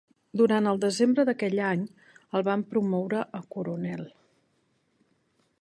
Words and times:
Durant 0.39 0.69
el 0.71 0.79
desembre 0.85 1.25
d'aquell 1.29 1.61
any, 1.67 1.83
el 2.39 2.47
van 2.49 2.65
promoure 2.73 3.23
a 3.41 3.45
coronel. 3.57 4.05